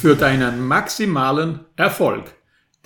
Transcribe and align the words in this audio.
für 0.00 0.16
deinen 0.16 0.66
maximalen 0.66 1.66
Erfolg. 1.76 2.34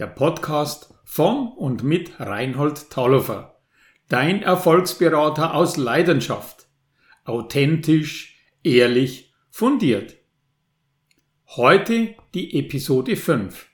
Der 0.01 0.08
Podcast 0.08 0.92
von 1.04 1.46
und 1.46 1.85
mit 1.85 2.19
Reinhold 2.19 2.90
Taulofer. 2.90 3.60
Dein 4.08 4.42
Erfolgsberater 4.42 5.54
aus 5.54 5.77
Leidenschaft. 5.77 6.67
Authentisch, 7.24 8.37
ehrlich, 8.64 9.32
fundiert. 9.49 10.17
Heute 11.50 12.17
die 12.35 12.58
Episode 12.58 13.15
5. 13.15 13.65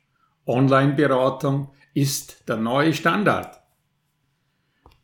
Online-Beratung 0.47 1.73
ist 1.95 2.47
der 2.47 2.59
neue 2.59 2.93
Standard. 2.93 3.59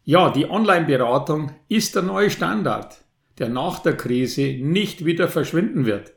Ja, 0.05 0.29
die 0.29 0.45
Online-Beratung 0.45 1.53
ist 1.69 1.95
der 1.95 2.03
neue 2.03 2.29
Standard, 2.29 3.03
der 3.39 3.49
nach 3.49 3.79
der 3.79 3.97
Krise 3.97 4.59
nicht 4.61 5.07
wieder 5.07 5.29
verschwinden 5.29 5.87
wird. 5.87 6.16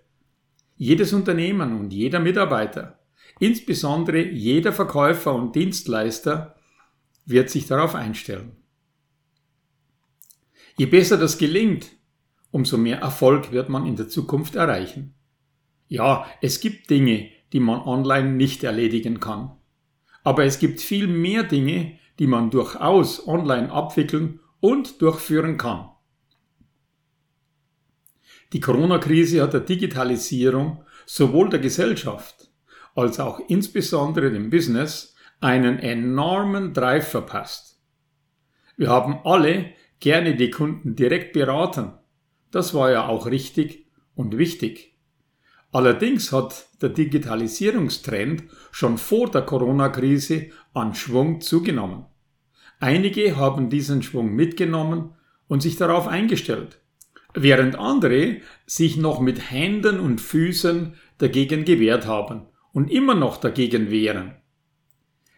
Jedes 0.82 1.12
Unternehmen 1.12 1.78
und 1.78 1.92
jeder 1.92 2.22
Mitarbeiter, 2.22 3.00
insbesondere 3.38 4.22
jeder 4.22 4.72
Verkäufer 4.72 5.36
und 5.36 5.54
Dienstleister, 5.54 6.56
wird 7.26 7.50
sich 7.50 7.68
darauf 7.68 7.96
einstellen. 7.96 8.56
Je 10.78 10.86
besser 10.86 11.18
das 11.18 11.38
gelingt, 11.38 11.92
umso 12.52 12.78
mehr 12.78 13.00
Erfolg 13.00 13.52
wird 13.52 13.68
man 13.68 13.86
in 13.86 13.98
der 13.98 14.08
Zukunft 14.08 14.56
erreichen. 14.56 15.16
Ja, 15.90 16.26
es 16.42 16.62
gibt 16.62 16.90
Dinge, 16.90 17.30
die 17.52 17.60
man 17.60 17.82
online 17.82 18.32
nicht 18.32 18.64
erledigen 18.64 19.20
kann. 19.20 19.58
Aber 20.24 20.46
es 20.46 20.60
gibt 20.60 20.80
viel 20.80 21.08
mehr 21.08 21.44
Dinge, 21.44 22.00
die 22.20 22.28
man 22.28 22.52
durchaus 22.52 23.28
online 23.28 23.70
abwickeln 23.70 24.40
und 24.62 25.02
durchführen 25.02 25.58
kann. 25.58 25.90
Die 28.52 28.60
Corona-Krise 28.60 29.44
hat 29.44 29.54
der 29.54 29.60
Digitalisierung 29.60 30.84
sowohl 31.06 31.50
der 31.50 31.60
Gesellschaft 31.60 32.52
als 32.96 33.20
auch 33.20 33.40
insbesondere 33.48 34.32
dem 34.32 34.50
Business 34.50 35.16
einen 35.40 35.78
enormen 35.80 36.74
Drive 36.74 37.10
verpasst. 37.10 37.80
Wir 38.76 38.90
haben 38.90 39.20
alle 39.24 39.74
gerne 40.00 40.36
die 40.36 40.50
Kunden 40.50 40.96
direkt 40.96 41.34
beraten. 41.34 41.94
Das 42.52 42.74
war 42.74 42.92
ja 42.92 43.08
auch 43.08 43.28
richtig 43.28 43.88
und 44.16 44.38
wichtig. 44.38 44.98
Allerdings 45.72 46.32
hat 46.32 46.68
der 46.82 46.90
Digitalisierungstrend 46.90 48.44
schon 48.72 48.98
vor 48.98 49.30
der 49.30 49.44
Corona-Krise 49.44 50.48
an 50.74 50.96
Schwung 50.96 51.42
zugenommen. 51.42 52.06
Einige 52.80 53.36
haben 53.36 53.70
diesen 53.70 54.02
Schwung 54.02 54.34
mitgenommen 54.34 55.14
und 55.48 55.62
sich 55.62 55.76
darauf 55.76 56.08
eingestellt 56.08 56.80
während 57.34 57.78
andere 57.78 58.38
sich 58.66 58.98
noch 58.98 59.20
mit 59.20 59.52
Händen 59.52 60.00
und 60.00 60.22
Füßen 60.22 60.96
dagegen 61.18 61.66
gewehrt 61.66 62.06
haben 62.06 62.48
und 62.74 62.90
immer 62.90 63.16
noch 63.16 63.38
dagegen 63.38 63.92
wehren. 63.92 64.36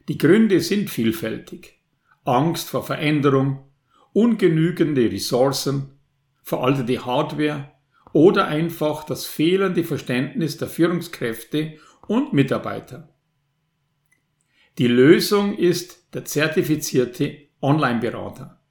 Die 0.08 0.18
Gründe 0.18 0.60
sind 0.60 0.90
vielfältig. 0.90 1.80
Angst 2.24 2.70
vor 2.70 2.84
Veränderung, 2.84 3.72
ungenügende 4.14 5.12
Ressourcen, 5.12 6.00
veraltete 6.44 7.06
Hardware 7.06 7.72
oder 8.14 8.48
einfach 8.48 9.06
das 9.06 9.26
fehlende 9.26 9.84
Verständnis 9.84 10.58
der 10.58 10.68
Führungskräfte 10.68 11.78
und 12.08 12.34
Mitarbeiter. 12.34 13.10
Die 14.78 14.88
Lösung 14.88 15.58
ist 15.58 16.14
der 16.14 16.26
zertifizierte 16.26 17.38
Online-Berater. 17.62 18.62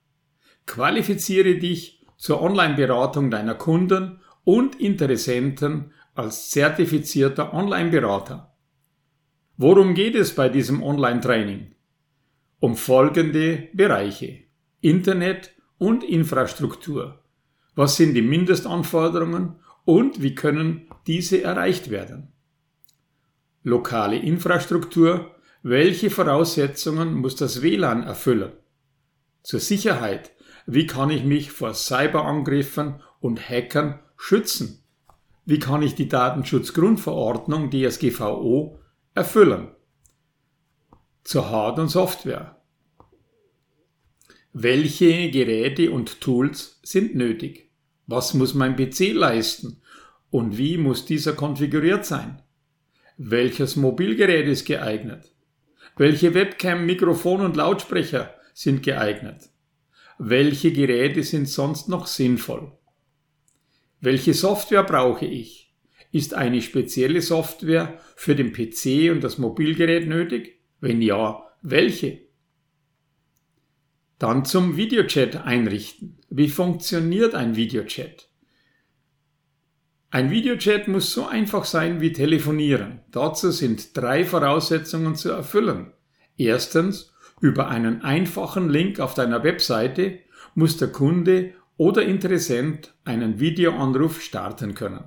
Qualifiziere 0.66 1.56
dich 1.56 2.00
zur 2.20 2.42
Online-Beratung 2.42 3.30
deiner 3.30 3.54
Kunden 3.54 4.20
und 4.44 4.78
Interessenten 4.78 5.92
als 6.14 6.50
zertifizierter 6.50 7.54
Online-Berater. 7.54 8.54
Worum 9.56 9.94
geht 9.94 10.14
es 10.14 10.34
bei 10.34 10.50
diesem 10.50 10.82
Online-Training? 10.82 11.75
Um 12.60 12.76
folgende 12.76 13.69
Bereiche. 13.72 14.41
Internet 14.82 15.54
und 15.78 16.04
Infrastruktur. 16.04 17.25
Was 17.75 17.97
sind 17.97 18.12
die 18.12 18.22
Mindestanforderungen 18.22 19.56
und 19.86 20.20
wie 20.20 20.34
können 20.34 20.91
diese 21.06 21.42
erreicht 21.42 21.91
werden? 21.91 22.32
Lokale 23.62 24.19
Infrastruktur. 24.19 25.34
Welche 25.62 26.10
Voraussetzungen 26.10 27.14
muss 27.14 27.36
das 27.36 27.62
WLAN 27.62 28.03
erfüllen? 28.03 28.53
Zur 29.42 29.60
Sicherheit 29.60 30.32
wie 30.72 30.86
kann 30.86 31.10
ich 31.10 31.25
mich 31.25 31.50
vor 31.50 31.75
Cyberangriffen 31.75 33.03
und 33.19 33.48
Hackern 33.48 33.98
schützen? 34.16 34.84
Wie 35.44 35.58
kann 35.58 35.82
ich 35.82 35.97
die 35.97 36.08
Datenschutzgrundverordnung 36.08 37.70
DSGVO 37.72 38.78
erfüllen? 39.12 39.72
Zur 41.25 41.50
Hard- 41.50 41.80
und 41.80 41.88
Software. 41.88 42.56
Welche 44.53 45.30
Geräte 45.32 45.91
und 45.91 46.20
Tools 46.20 46.78
sind 46.84 47.16
nötig? 47.16 47.72
Was 48.06 48.34
muss 48.34 48.54
mein 48.54 48.76
PC 48.76 49.12
leisten? 49.12 49.82
Und 50.30 50.56
wie 50.56 50.78
muss 50.78 51.04
dieser 51.04 51.32
konfiguriert 51.32 52.06
sein? 52.06 52.42
Welches 53.16 53.75
Mobilgerät 53.75 54.47
ist 54.47 54.66
geeignet? 54.66 55.34
Welche 55.97 56.32
Webcam, 56.34 56.86
Mikrofon 56.86 57.41
und 57.41 57.56
Lautsprecher 57.56 58.34
sind 58.54 58.84
geeignet? 58.84 59.50
Welche 60.22 60.70
Geräte 60.70 61.22
sind 61.22 61.48
sonst 61.48 61.88
noch 61.88 62.06
sinnvoll? 62.06 62.72
Welche 64.00 64.34
Software 64.34 64.82
brauche 64.82 65.25
ich? 65.25 65.75
Ist 66.12 66.34
eine 66.34 66.60
spezielle 66.60 67.22
Software 67.22 67.98
für 68.16 68.34
den 68.36 68.53
PC 68.53 69.10
und 69.12 69.25
das 69.25 69.38
Mobilgerät 69.38 70.06
nötig? 70.06 70.60
Wenn 70.78 71.00
ja, 71.00 71.42
welche? 71.62 72.20
Dann 74.19 74.44
zum 74.44 74.76
Videochat 74.76 75.36
einrichten. 75.36 76.19
Wie 76.28 76.48
funktioniert 76.48 77.34
ein 77.34 77.56
Videochat? 77.56 78.28
Ein 80.10 80.30
Videochat 80.30 80.86
muss 80.86 81.14
so 81.14 81.26
einfach 81.26 81.64
sein 81.64 82.03
wie 82.03 82.12
telefonieren. 82.12 83.00
Dazu 83.10 83.50
sind 83.53 83.97
drei 83.97 84.26
Voraussetzungen 84.26 85.14
zu 85.14 85.30
erfüllen. 85.30 85.94
Erstens, 86.36 87.14
über 87.41 87.69
einen 87.69 88.03
einfachen 88.03 88.69
Link 88.69 89.01
auf 89.01 89.15
deiner 89.15 89.43
Webseite 89.43 90.19
muss 90.55 90.77
der 90.77 90.89
Kunde 90.89 91.55
oder 91.77 92.03
Interessent 92.03 92.95
einen 93.05 93.41
Videoanruf 93.41 94.21
starten 94.21 94.75
können. 94.75 95.05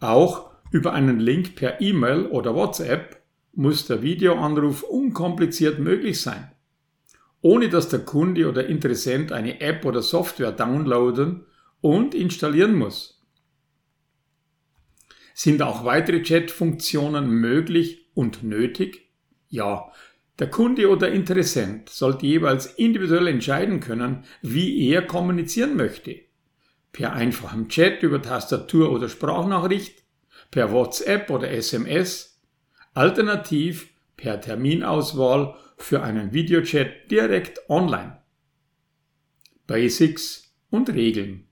Auch 0.00 0.50
über 0.70 0.92
einen 0.92 1.20
Link 1.20 1.54
per 1.54 1.80
E-Mail 1.80 2.26
oder 2.26 2.54
WhatsApp 2.54 3.20
muss 3.52 3.86
der 3.86 4.02
Videoanruf 4.02 4.82
unkompliziert 4.82 5.78
möglich 5.78 6.20
sein, 6.20 6.50
ohne 7.40 7.68
dass 7.68 7.88
der 7.88 8.00
Kunde 8.00 8.48
oder 8.48 8.66
Interessent 8.66 9.32
eine 9.32 9.60
App 9.60 9.84
oder 9.84 10.02
Software 10.02 10.52
downloaden 10.52 11.46
und 11.80 12.14
installieren 12.14 12.74
muss. 12.74 13.22
Sind 15.34 15.62
auch 15.62 15.84
weitere 15.84 16.22
Chat-Funktionen 16.22 17.30
möglich 17.30 18.10
und 18.14 18.42
nötig? 18.42 19.08
Ja, 19.48 19.90
der 20.40 20.48
Kunde 20.50 20.88
oder 20.88 21.12
Interessent 21.12 21.90
sollte 21.90 22.26
jeweils 22.26 22.64
individuell 22.66 23.28
entscheiden 23.28 23.80
können, 23.80 24.24
wie 24.40 24.88
er 24.88 25.02
kommunizieren 25.02 25.76
möchte. 25.76 26.18
Per 26.92 27.12
einfachem 27.12 27.68
Chat 27.68 28.02
über 28.02 28.22
Tastatur 28.22 28.90
oder 28.90 29.10
Sprachnachricht, 29.10 30.02
per 30.50 30.72
WhatsApp 30.72 31.28
oder 31.28 31.50
SMS, 31.50 32.40
alternativ 32.94 33.90
per 34.16 34.40
Terminauswahl 34.40 35.56
für 35.76 36.02
einen 36.02 36.32
Videochat 36.32 37.10
direkt 37.10 37.68
online. 37.68 38.22
Basics 39.66 40.54
und 40.70 40.88
Regeln. 40.88 41.48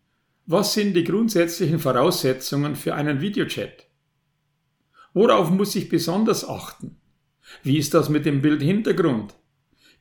Was 0.47 0.73
sind 0.73 0.95
die 0.95 1.05
grundsätzlichen 1.05 1.79
Voraussetzungen 1.79 2.75
für 2.75 2.95
einen 2.95 3.21
Videochat? 3.21 3.87
Worauf 5.13 5.51
muss 5.51 5.75
ich 5.77 5.91
besonders 5.91 6.49
achten? 6.49 6.99
Wie 7.63 7.79
ist 7.79 7.95
das 7.95 8.09
mit 8.09 8.27
dem 8.27 8.43
Bildhintergrund? 8.43 9.35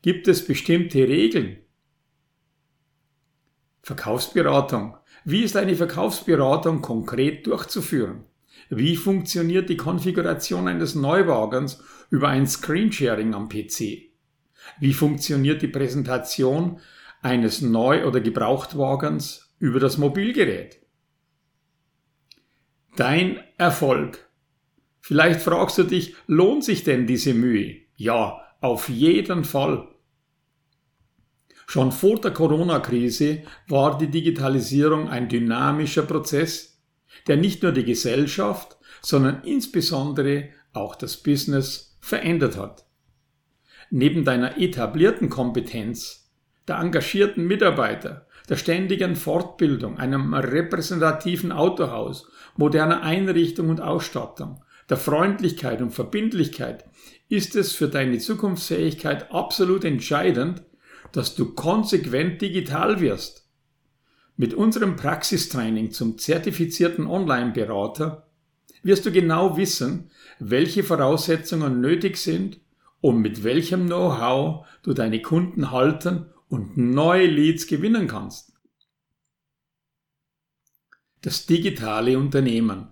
Gibt 0.01 0.27
es 0.27 0.45
bestimmte 0.45 0.99
Regeln? 1.07 1.57
Verkaufsberatung. 3.81 4.97
Wie 5.23 5.43
ist 5.43 5.55
eine 5.55 5.75
Verkaufsberatung 5.75 6.81
konkret 6.81 7.47
durchzuführen? 7.47 8.25
Wie 8.69 8.95
funktioniert 8.95 9.69
die 9.69 9.77
Konfiguration 9.77 10.67
eines 10.67 10.95
Neuwagens 10.95 11.81
über 12.09 12.29
ein 12.29 12.47
Screensharing 12.47 13.33
am 13.33 13.49
PC? 13.49 14.09
Wie 14.79 14.93
funktioniert 14.93 15.61
die 15.61 15.67
Präsentation 15.67 16.79
eines 17.21 17.61
Neu- 17.61 18.05
oder 18.05 18.19
Gebrauchtwagens 18.19 19.53
über 19.59 19.79
das 19.79 19.97
Mobilgerät? 19.97 20.81
Dein 22.95 23.39
Erfolg 23.57 24.26
Vielleicht 25.07 25.39
fragst 25.39 25.77
du 25.77 25.83
dich, 25.83 26.15
lohnt 26.27 26.65
sich 26.65 26.83
denn 26.83 27.07
diese 27.07 27.33
Mühe? 27.33 27.77
Ja, 27.95 28.41
auf 28.59 28.89
jeden 28.89 29.45
Fall. 29.45 29.87
Schon 31.65 31.93
vor 31.93 32.19
der 32.19 32.31
Corona-Krise 32.31 33.43
war 33.69 33.97
die 33.97 34.07
Digitalisierung 34.07 35.07
ein 35.07 35.29
dynamischer 35.29 36.01
Prozess. 36.01 36.83
der 37.27 37.37
nicht 37.37 37.63
nur 37.63 37.71
die 37.71 37.85
Gesellschaft, 37.85 38.77
sondern 39.01 39.43
insbesondere 39.43 40.49
auch 40.73 40.93
das 40.95 41.15
Business 41.15 41.97
verändert 42.01 42.57
hat. 42.57 42.85
Neben 43.89 44.25
deiner 44.25 44.57
etablierten 44.57 45.29
Kompetenz, 45.29 46.29
der 46.67 46.79
engagierten 46.79 47.47
Mitarbeiter, 47.47 48.27
der 48.49 48.57
ständigen 48.57 49.15
Fortbildung, 49.15 49.97
einem 49.97 50.33
repräsentativen 50.33 51.53
Autohaus, 51.53 52.29
moderner 52.57 53.03
Einrichtung 53.03 53.69
und 53.69 53.79
Ausstattung, 53.79 54.61
der 54.89 54.97
Freundlichkeit 54.97 55.81
und 55.81 55.91
Verbindlichkeit 55.91 56.85
ist 57.29 57.55
es 57.55 57.73
für 57.73 57.89
deine 57.89 58.19
Zukunftsfähigkeit 58.19 59.31
absolut 59.31 59.83
entscheidend, 59.83 60.63
dass 61.11 61.35
du 61.35 61.53
konsequent 61.53 62.41
digital 62.41 62.99
wirst. 63.01 63.47
Mit 64.37 64.53
unserem 64.53 64.95
Praxistraining 64.95 65.91
zum 65.91 66.17
zertifizierten 66.17 67.07
Online-Berater 67.07 68.27
wirst 68.83 69.05
du 69.05 69.11
genau 69.11 69.57
wissen, 69.57 70.11
welche 70.39 70.83
Voraussetzungen 70.83 71.81
nötig 71.81 72.17
sind, 72.17 72.59
um 73.01 73.21
mit 73.21 73.43
welchem 73.43 73.87
Know-how 73.87 74.65
du 74.83 74.93
deine 74.93 75.21
Kunden 75.21 75.71
halten 75.71 76.27
und 76.49 76.77
neue 76.77 77.25
Leads 77.25 77.67
gewinnen 77.67 78.07
kannst. 78.07 78.53
Das 81.21 81.45
digitale 81.45 82.17
Unternehmen. 82.17 82.89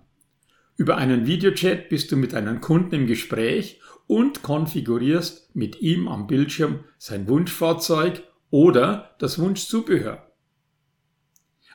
Über 0.76 0.98
einen 0.98 1.26
Videochat 1.26 1.88
bist 1.88 2.12
du 2.12 2.16
mit 2.16 2.34
deinem 2.34 2.60
Kunden 2.60 2.94
im 2.94 3.06
Gespräch 3.06 3.80
und 4.06 4.42
konfigurierst 4.42 5.56
mit 5.56 5.80
ihm 5.80 6.06
am 6.06 6.26
Bildschirm 6.26 6.84
sein 6.98 7.28
Wunschfahrzeug 7.28 8.22
oder 8.50 9.14
das 9.18 9.38
Wunschzubehör. 9.38 10.30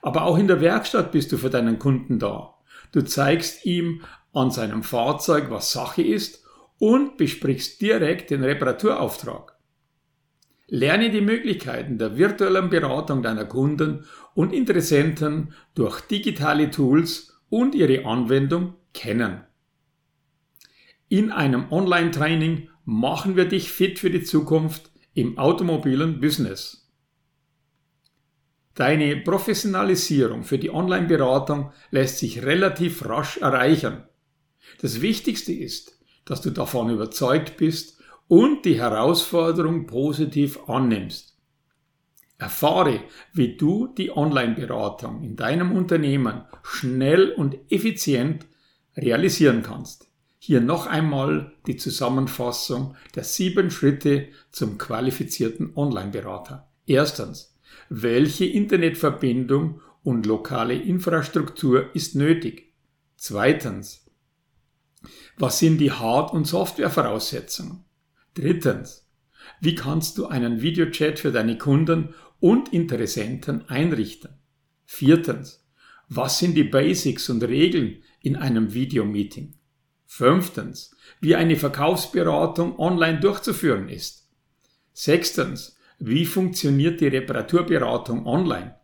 Aber 0.03 0.23
auch 0.23 0.37
in 0.37 0.47
der 0.47 0.61
Werkstatt 0.61 1.11
bist 1.11 1.31
du 1.31 1.37
für 1.37 1.49
deinen 1.49 1.79
Kunden 1.79 2.19
da. 2.19 2.55
Du 2.91 3.01
zeigst 3.01 3.65
ihm 3.65 4.01
an 4.33 4.51
seinem 4.51 4.83
Fahrzeug, 4.83 5.49
was 5.49 5.71
Sache 5.71 6.01
ist 6.01 6.43
und 6.77 7.17
besprichst 7.17 7.81
direkt 7.81 8.29
den 8.29 8.43
Reparaturauftrag. 8.43 9.55
Lerne 10.67 11.09
die 11.09 11.21
Möglichkeiten 11.21 11.97
der 11.97 12.17
virtuellen 12.17 12.69
Beratung 12.69 13.21
deiner 13.21 13.45
Kunden 13.45 14.05
und 14.35 14.53
Interessenten 14.53 15.53
durch 15.75 16.01
digitale 16.01 16.69
Tools 16.69 17.41
und 17.49 17.75
ihre 17.75 18.05
Anwendung 18.05 18.75
kennen. 18.93 19.41
In 21.09 21.31
einem 21.31 21.71
Online-Training 21.71 22.69
machen 22.85 23.35
wir 23.35 23.45
dich 23.45 23.71
fit 23.71 23.99
für 23.99 24.09
die 24.09 24.23
Zukunft 24.23 24.91
im 25.13 25.37
automobilen 25.37 26.19
Business. 26.19 26.89
Deine 28.75 29.17
Professionalisierung 29.17 30.43
für 30.43 30.57
die 30.57 30.71
Online-Beratung 30.71 31.71
lässt 31.89 32.19
sich 32.19 32.43
relativ 32.43 33.05
rasch 33.05 33.37
erreichen. 33.37 34.03
Das 34.81 35.01
Wichtigste 35.01 35.51
ist, 35.51 35.99
dass 36.25 36.41
du 36.41 36.49
davon 36.49 36.89
überzeugt 36.89 37.57
bist 37.57 38.01
und 38.27 38.63
die 38.63 38.79
Herausforderung 38.79 39.87
positiv 39.87 40.69
annimmst. 40.69 41.37
Erfahre, 42.37 43.01
wie 43.33 43.57
du 43.57 43.87
die 43.87 44.15
Online-Beratung 44.15 45.21
in 45.21 45.35
deinem 45.35 45.73
Unternehmen 45.73 46.45
schnell 46.63 47.31
und 47.33 47.57
effizient 47.69 48.47
realisieren 48.95 49.63
kannst. 49.63 50.07
Hier 50.37 50.59
noch 50.59 50.87
einmal 50.87 51.53
die 51.67 51.77
Zusammenfassung 51.77 52.95
der 53.15 53.23
sieben 53.23 53.69
Schritte 53.69 54.29
zum 54.51 54.77
qualifizierten 54.77 55.75
Online-Berater. 55.75 56.71
Erstens, 56.87 57.55
welche 57.89 58.45
Internetverbindung 58.45 59.81
und 60.03 60.25
lokale 60.25 60.73
Infrastruktur 60.73 61.95
ist 61.95 62.15
nötig? 62.15 62.73
Zweitens, 63.17 64.09
was 65.37 65.59
sind 65.59 65.77
die 65.77 65.91
Hard- 65.91 66.33
und 66.33 66.45
Softwarevoraussetzungen? 66.45 67.85
Drittens, 68.33 69.07
wie 69.59 69.75
kannst 69.75 70.17
du 70.17 70.27
einen 70.27 70.61
Videochat 70.61 71.19
für 71.19 71.31
deine 71.31 71.57
Kunden 71.57 72.15
und 72.39 72.73
Interessenten 72.73 73.67
einrichten? 73.69 74.31
Viertens, 74.85 75.63
was 76.09 76.39
sind 76.39 76.55
die 76.55 76.63
Basics 76.63 77.29
und 77.29 77.43
Regeln 77.43 78.03
in 78.21 78.35
einem 78.35 78.73
Videomeeting? 78.73 79.55
Fünftens, 80.05 80.95
wie 81.19 81.35
eine 81.35 81.55
Verkaufsberatung 81.55 82.77
online 82.77 83.19
durchzuführen 83.19 83.89
ist. 83.89 84.29
Sechstens, 84.93 85.77
wie 85.99 86.25
funktioniert 86.25 86.99
die 86.99 87.07
Reparaturberatung 87.07 88.25
online? 88.25 88.75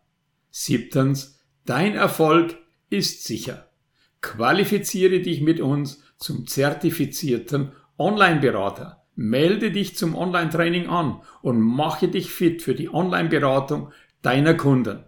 Siebtens, 0.50 1.40
dein 1.64 1.94
Erfolg 1.94 2.56
ist 2.90 3.24
sicher. 3.24 3.70
Qualifiziere 4.20 5.20
dich 5.20 5.40
mit 5.40 5.60
uns 5.60 6.02
zum 6.16 6.46
zertifizierten 6.46 7.72
Online-Berater. 7.98 9.04
Melde 9.14 9.70
dich 9.70 9.96
zum 9.96 10.14
Online-Training 10.14 10.88
an 10.88 11.20
und 11.42 11.60
mache 11.60 12.08
dich 12.08 12.30
fit 12.30 12.62
für 12.62 12.74
die 12.74 12.88
Online-Beratung 12.88 13.92
deiner 14.22 14.54
Kunden. 14.54 15.04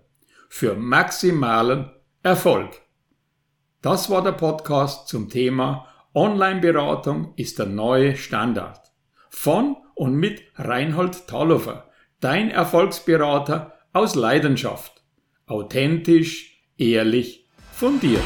Für 0.48 0.74
maximalen 0.74 1.90
Erfolg. 2.22 2.82
Das 3.82 4.10
war 4.10 4.22
der 4.22 4.32
Podcast 4.32 5.08
zum 5.08 5.30
Thema 5.30 5.86
Online-Beratung 6.14 7.32
ist 7.36 7.58
der 7.58 7.64
neue 7.64 8.14
Standard. 8.14 8.78
Von 9.30 9.76
und 9.94 10.16
mit 10.16 10.42
Reinhold 10.56 11.26
Talhofer, 11.26 11.88
dein 12.20 12.50
Erfolgsberater 12.50 13.72
aus 13.94 14.16
Leidenschaft. 14.16 15.02
Authentisch, 15.46 16.62
ehrlich, 16.76 17.48
fundiert. 17.72 18.22